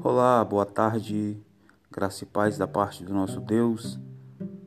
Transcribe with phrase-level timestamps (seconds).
[0.00, 1.36] Olá, boa tarde,
[1.90, 3.98] graça e paz da parte do nosso Deus.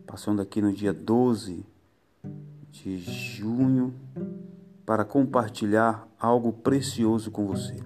[0.06, 1.66] Passando aqui no dia 12
[2.70, 3.94] de junho
[4.86, 7.78] para compartilhar algo precioso com você,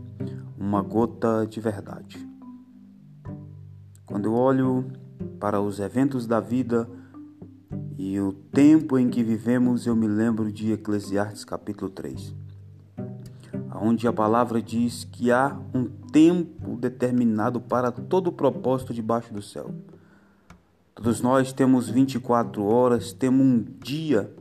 [0.58, 2.28] uma gota de verdade.
[4.08, 4.92] Quando eu olho
[5.40, 6.90] para os eventos da vida
[7.96, 12.34] e o tempo em que vivemos, eu me lembro de Eclesiastes capítulo 3
[13.82, 19.42] onde a palavra diz que há um tempo determinado para todo o propósito debaixo do
[19.42, 19.74] céu.
[20.94, 24.34] Todos nós temos 24 horas, temos um dia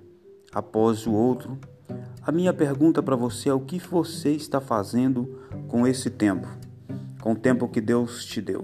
[0.52, 1.58] após o outro.
[2.22, 5.38] A minha pergunta para você é o que você está fazendo
[5.68, 6.48] com esse tempo,
[7.20, 8.62] com o tempo que Deus te deu.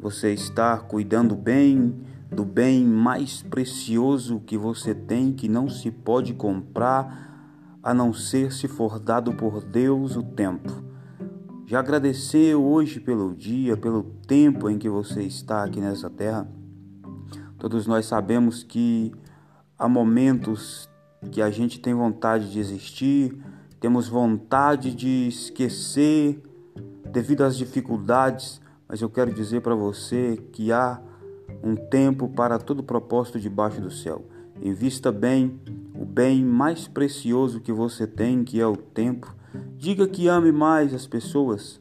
[0.00, 1.94] Você está cuidando bem
[2.30, 7.35] do bem mais precioso que você tem, que não se pode comprar,
[7.86, 10.82] a não ser se for dado por Deus o tempo.
[11.66, 16.48] Já agradeceu hoje pelo dia, pelo tempo em que você está aqui nessa terra?
[17.56, 19.14] Todos nós sabemos que
[19.78, 20.88] há momentos
[21.30, 23.40] que a gente tem vontade de existir,
[23.78, 26.42] temos vontade de esquecer
[27.12, 31.00] devido às dificuldades, mas eu quero dizer para você que há
[31.62, 34.26] um tempo para todo propósito debaixo do céu.
[34.62, 35.60] Invista bem
[35.94, 39.34] o bem mais precioso que você tem, que é o tempo.
[39.76, 41.80] Diga que ame mais as pessoas,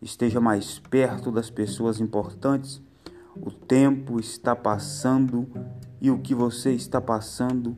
[0.00, 2.82] esteja mais perto das pessoas importantes.
[3.36, 5.48] O tempo está passando
[6.00, 7.76] e o que você está passando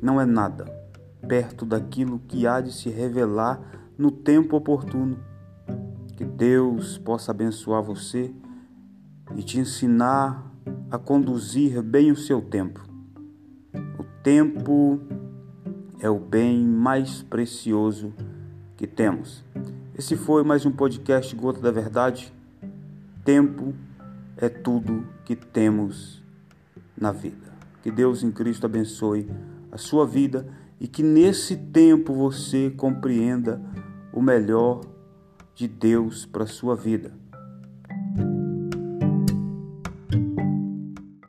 [0.00, 0.64] não é nada
[1.26, 3.60] perto daquilo que há de se revelar
[3.98, 5.18] no tempo oportuno.
[6.16, 8.32] Que Deus possa abençoar você
[9.34, 10.52] e te ensinar
[10.90, 12.95] a conduzir bem o seu tempo
[14.26, 14.98] tempo
[16.00, 18.12] é o bem mais precioso
[18.76, 19.44] que temos.
[19.96, 22.34] Esse foi mais um podcast Gota da Verdade.
[23.24, 23.72] Tempo
[24.36, 26.20] é tudo que temos
[27.00, 27.52] na vida.
[27.84, 29.30] Que Deus em Cristo abençoe
[29.70, 30.44] a sua vida
[30.80, 33.62] e que nesse tempo você compreenda
[34.12, 34.80] o melhor
[35.54, 37.14] de Deus para a sua vida.